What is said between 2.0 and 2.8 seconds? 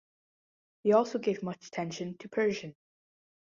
to Persian.